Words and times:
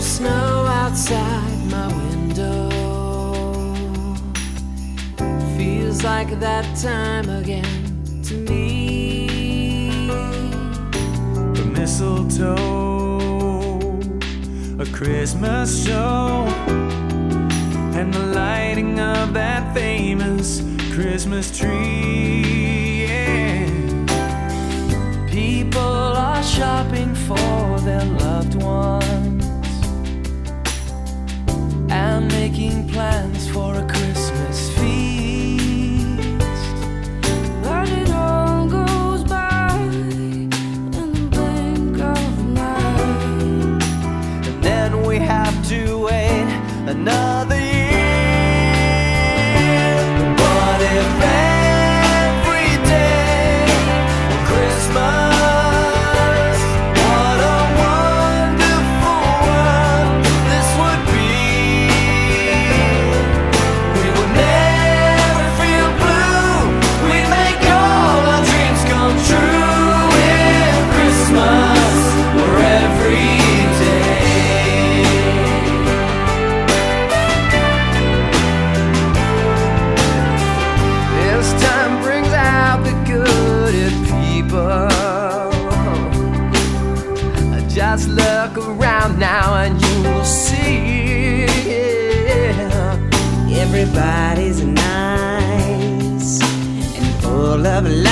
snow 0.00 0.66
outside 0.66 1.58
my 1.70 1.86
window. 1.88 2.70
Feels 5.56 6.02
like 6.02 6.40
that 6.40 6.64
time 6.76 7.28
again 7.28 8.02
to 8.24 8.34
me. 8.34 10.06
The 11.54 11.64
mistletoe, 11.64 13.18
a 14.78 14.86
Christmas 14.86 15.84
show, 15.84 16.46
and 17.98 18.12
the 18.12 18.26
lighting 18.34 18.98
of 18.98 19.34
that 19.34 19.74
famous 19.74 20.62
Christmas 20.92 21.56
tree. 21.56 23.06
Yeah. 23.06 23.66
People 25.28 25.80
are 26.26 26.42
shopping 26.42 27.14
for 27.14 27.61
making 32.62 32.88
plans 32.88 33.48
for 33.50 33.74
a 33.74 33.86
Christmas 33.86 34.70
feast. 34.76 35.62
But 37.62 37.88
it 37.88 38.10
all 38.10 38.68
goes 38.68 39.24
by 39.24 39.70
in 39.72 40.50
the 40.90 41.28
blink 41.30 41.98
of 41.98 42.38
an 42.40 42.58
eye. 42.58 43.78
And 44.46 44.62
then 44.62 45.02
we 45.02 45.18
have 45.18 45.56
to 45.68 45.98
wait 45.98 46.46
another 46.86 47.61
Just 87.94 88.08
look 88.08 88.56
around 88.56 89.18
now 89.18 89.54
and 89.54 89.78
you 89.78 90.02
will 90.02 90.24
see. 90.24 91.44
Everybody's 93.60 94.64
nice 94.64 96.40
and 96.96 97.22
full 97.22 97.66
of 97.66 97.86
life. 97.86 98.11